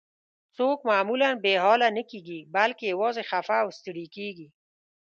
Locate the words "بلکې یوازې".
2.55-3.23